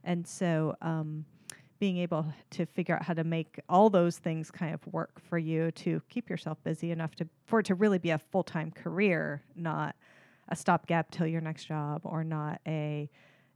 [0.04, 1.24] and so um
[1.78, 5.38] being able to figure out how to make all those things kind of work for
[5.38, 9.42] you to keep yourself busy enough to for it to really be a full-time career
[9.54, 9.94] not
[10.48, 13.08] a stopgap till your next job or not a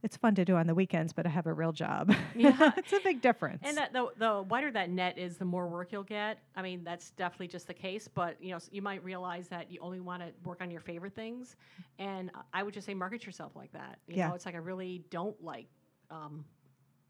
[0.03, 2.71] it's fun to do on the weekends but i have a real job Yeah.
[2.77, 5.91] it's a big difference And that the, the wider that net is, the more work
[5.91, 6.39] you'll get.
[6.55, 8.07] I mean, that's definitely just the case.
[8.07, 11.13] But you know, you might realize that you only want to work on your favorite
[11.15, 11.55] things,
[11.99, 13.99] and I would just say market yourself like that.
[14.07, 14.29] You Yeah.
[14.29, 15.67] know, it's like I really don't like
[16.13, 16.45] um,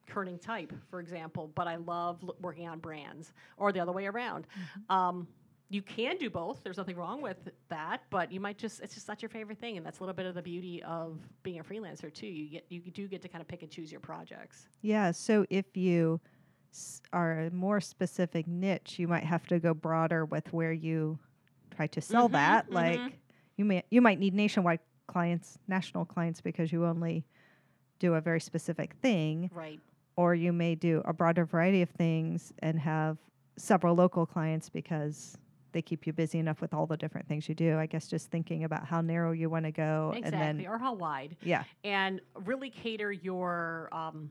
[0.09, 4.05] kerning type, for example, but I love l- working on brands, or the other way
[4.05, 4.45] around.
[4.47, 4.95] Mm-hmm.
[4.95, 5.27] Um,
[5.69, 6.61] you can do both.
[6.63, 7.37] There's nothing wrong with
[7.69, 10.13] that, but you might just it's just not your favorite thing, and that's a little
[10.13, 12.27] bit of the beauty of being a freelancer too.
[12.27, 14.67] You get you do get to kind of pick and choose your projects.
[14.81, 15.11] Yeah.
[15.11, 16.19] So if you
[16.71, 21.17] s- are a more specific niche, you might have to go broader with where you
[21.75, 22.69] try to sell Mhm, that.
[22.69, 22.73] mhm.
[22.73, 23.19] Like
[23.57, 27.25] you may you might need nationwide clients, national clients because you only
[28.03, 29.79] do a very specific thing, Right.
[30.17, 33.17] or you may do a broader variety of things and have
[33.57, 35.37] several local clients because
[35.71, 37.77] they keep you busy enough with all the different things you do.
[37.79, 40.77] I guess just thinking about how narrow you want to go Exactly, and then or
[40.77, 41.63] how wide, yeah.
[41.85, 44.29] and really cater your um,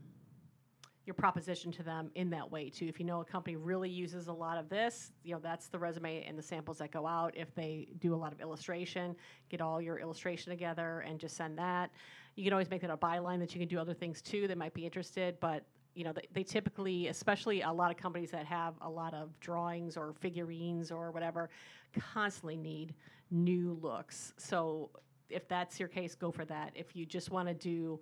[1.04, 2.86] your proposition to them in that way too.
[2.86, 5.78] If you know a company really uses a lot of this, you know that's the
[5.78, 7.36] resume and the samples that go out.
[7.36, 9.16] If they do a lot of illustration,
[9.48, 11.90] get all your illustration together and just send that.
[12.36, 14.56] You can always make that a byline that you can do other things too that
[14.56, 18.46] might be interested, but you know they, they typically especially a lot of companies that
[18.46, 21.50] have a lot of drawings or figurines or whatever
[21.98, 22.94] constantly need
[23.30, 24.90] new looks so
[25.28, 28.00] if that's your case go for that if you just want to do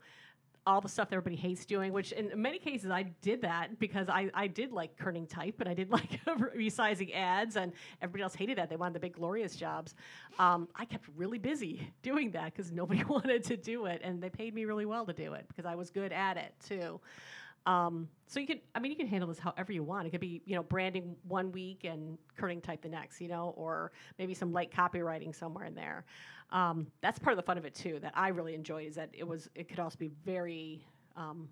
[0.70, 4.08] all the stuff that everybody hates doing which in many cases i did that because
[4.08, 6.24] i, I did like kerning type and i did like
[6.56, 8.68] resizing ads and everybody else hated that.
[8.68, 9.94] They wanted the big glorious jobs.
[10.38, 14.30] Um, i kept really busy doing that because nobody wanted to do it and they
[14.30, 17.00] paid me really well to do it because i was good at it too
[17.66, 20.06] Um, so you could, I mean, you can handle this however you want.
[20.06, 23.54] It could be, you know, branding one week and kerning type the next, you know,
[23.56, 26.04] or maybe some light copywriting somewhere in there.
[26.50, 27.98] Um, that's part of the fun of it too.
[28.00, 30.84] That I really enjoyed is that it was, it could also be very,
[31.16, 31.48] um,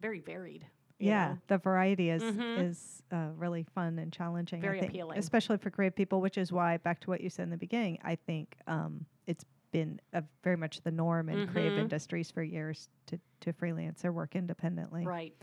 [0.00, 0.64] very varied.
[1.00, 1.38] Yeah, know?
[1.46, 2.58] the variety is Mhm.
[2.58, 4.60] is uh, really fun and challenging.
[4.60, 5.18] Very think, appealing.
[5.18, 6.20] especially for creative people.
[6.20, 9.44] Which is why, back to what you said in the beginning, I think um, it's
[9.70, 11.82] been a, very much the norm in creative Mhm.
[11.82, 15.06] industries for years to to freelance or work independently.
[15.06, 15.34] Right.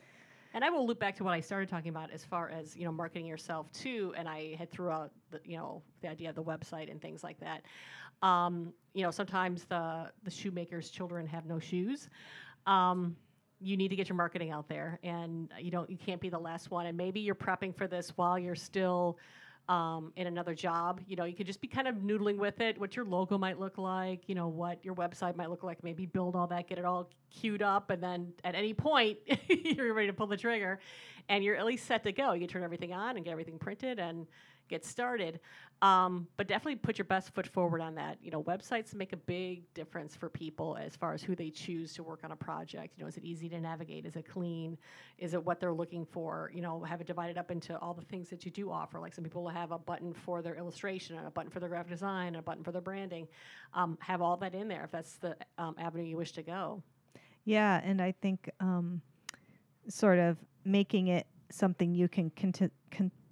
[0.54, 2.86] And I will loop back to what I started talking about as far as, you
[2.86, 4.14] know, marketing yourself too.
[4.18, 7.24] And I had threw out, the, you know, the idea of the website and things
[7.24, 7.64] like that.
[8.22, 12.10] Um, you know, sometimes the, the shoemaker's children have no shoes.
[12.68, 13.16] Um,
[13.60, 16.40] you need to get your marketing out there and you don't, you can't be the
[16.40, 16.86] last one.
[16.86, 19.18] And maybe you're prepping for this while you're still
[19.68, 21.02] um, in another job.
[21.08, 23.60] You know, you could just be kind of noodling with it, what your logo might
[23.60, 26.78] look like, you know, what your website might look like, maybe build all that, get
[26.78, 30.80] it all queued up, and then at any point you're ready to pull the trigger
[31.30, 32.34] and you're at least set to go.
[32.34, 34.28] You turn everything on and get everything printed and
[34.68, 35.40] get started.
[35.82, 38.18] Um, but definitely put your best foot forward on that.
[38.22, 41.94] You know, websites make a big difference for people as far as who they choose
[41.96, 42.94] to work on a project.
[42.98, 44.06] You know, is it easy to navigate?
[44.06, 44.78] Is it clean?
[45.18, 46.50] Is it what they're looking for?
[46.54, 49.00] You know, have it divided up into all the things that you do offer.
[49.00, 51.70] Like some people will have a button for their illustration, and a button for their
[51.70, 53.28] graphic design, and a button for their branding.
[53.74, 56.82] Um, have all that in there if that's the um, avenue you wish to go.
[57.44, 59.02] Yeah, and I think um,
[59.88, 62.72] sort of making it something you can conti-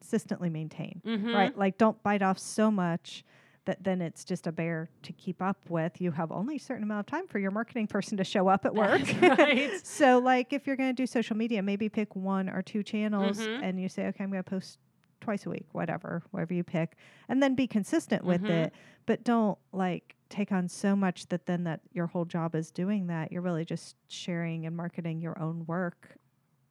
[0.07, 1.33] consistently maintain, Mm-hmm.
[1.33, 1.57] right?
[1.57, 3.23] Like, don't bite off so much
[3.65, 6.01] that then it's just a bear to keep up with.
[6.01, 8.65] You have only a certain amount of time for your marketing person to show up
[8.65, 9.01] at work.
[9.21, 9.71] Right.
[9.83, 13.39] so, like, if you're going to do social media, maybe pick one or two channels
[13.39, 13.59] Mhm.
[13.63, 14.79] and you say, okay, I'm going to post
[15.21, 16.97] twice a week, whatever, whatever you pick,
[17.29, 18.49] and then be consistent with Mhm.
[18.49, 18.73] it.
[19.05, 23.07] But don't like take on so much that then that your whole job is doing
[23.07, 23.31] that.
[23.31, 26.17] You're really just sharing and marketing your own work.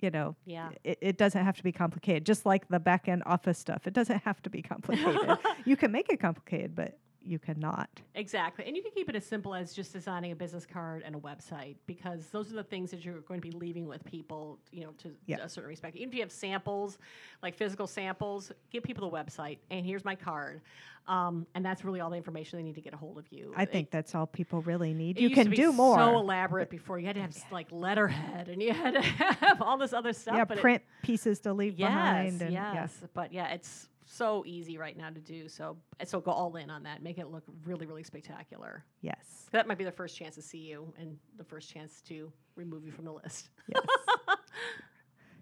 [0.02, 0.70] You know, Yeah.
[0.82, 2.26] it, it doesn't have to be complicated.
[2.26, 5.38] Just like the back end office stuff, it doesn't have to be complicated.
[5.64, 7.88] you can make it complicated, but you cannot.
[8.14, 8.64] Exactly.
[8.66, 11.18] And you can keep it as simple as just designing a business card and a
[11.18, 14.82] website because those are the things that you're going to be leaving with people, you
[14.84, 15.38] know, to, Yeah.
[15.38, 15.96] to a certain respect.
[15.96, 16.98] Even if you have samples,
[17.42, 20.60] like physical samples, give people the website and here's my card.
[21.08, 23.52] Um, and that's really all the information they need to get a hold of you.
[23.56, 25.18] I It- think that's all people really need.
[25.18, 25.98] You used can to be do more.
[25.98, 29.60] So elaborate before you had to have s like letterhead and you had to have
[29.62, 30.36] all this other stuff.
[30.36, 32.42] yeah, but it- print pieces to leave yes, behind.
[32.42, 32.72] And yeah.
[32.74, 33.02] yes.
[33.14, 35.48] But yeah, it's so easy right now to do.
[35.48, 37.02] So so go all in on that.
[37.02, 38.84] Make it look really, really spectacular.
[39.00, 39.46] Yes.
[39.52, 42.84] That might be the first chance to see you and the first chance to remove
[42.84, 43.48] you from the list.
[43.68, 43.84] Yes.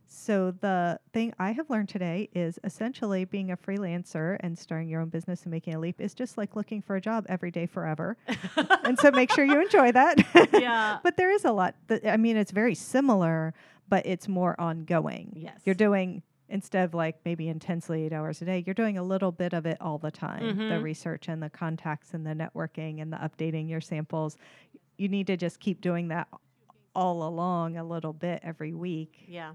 [0.06, 5.00] so the thing I have learned today is essentially being a freelancer and starting your
[5.00, 7.66] own business and making a leap is just like looking for a job every day
[7.66, 8.16] forever.
[8.84, 10.18] and so make sure you enjoy that.
[10.52, 10.98] yeah.
[11.02, 13.52] but there is a lot that I mean it's very similar,
[13.88, 15.32] but it's more ongoing.
[15.36, 15.58] Yes.
[15.64, 19.32] You're doing instead of like maybe intensely eight hours a day, you're doing a little
[19.32, 20.58] bit of it all the time.
[20.58, 20.82] The Mhm.
[20.82, 24.36] research and the contacts and the networking and the updating your samples.
[24.98, 26.28] You need to just keep doing that
[26.94, 29.54] all along a little bit every week, yeah.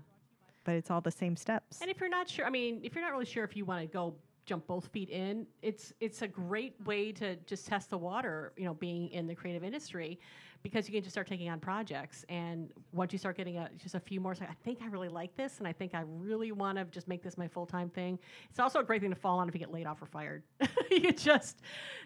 [0.64, 1.82] but it's all the same steps.
[1.82, 3.82] And if you're not sure, I mean, if you're not really sure if you want
[3.82, 7.98] to go jump both feet in, it's it's a great way to just test the
[7.98, 10.20] water, you know, being in the creative industry
[10.66, 13.94] because you can just start taking on projects and once you start getting a, just
[13.94, 16.52] a few more like, I think I really like this and I think I really
[16.52, 18.18] want to just make this my full-time thing.
[18.50, 20.42] It's also a great thing to fall on if you get laid off or fired.
[20.90, 21.62] you just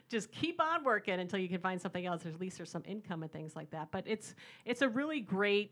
[0.09, 2.23] just keep on working until you can find something else.
[2.23, 3.87] There's at least there's some income and things like that.
[3.91, 5.71] But it's it's a really great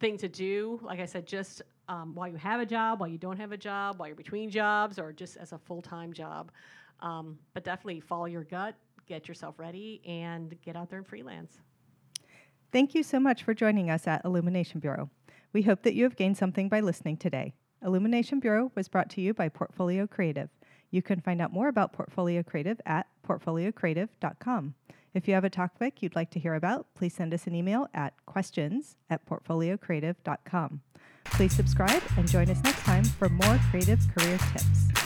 [0.00, 0.80] thing to do.
[0.82, 3.56] Like I said, just um, while you have a job, while you don't have a
[3.56, 6.50] job, while you're between jobs, or just as a full time job.
[6.98, 8.74] Um, but definitely follow your gut,
[9.06, 11.60] get yourself ready, and get out there and freelance.
[12.72, 15.10] Thank you so much for joining us at Illumination Bureau.
[15.52, 17.54] We hope that you have gained something by listening today.
[17.84, 20.50] Illumination Bureau was brought to you by Portfolio Creative.
[20.90, 24.74] You can find out more about Portfolio Creative at portfoliocreative.com.
[25.14, 27.88] If you have a topic you'd like to hear about, please send us an email
[27.94, 30.80] at questions at portfoliocreative.com.
[31.24, 35.05] Please subscribe and join us next time for more creative career tips.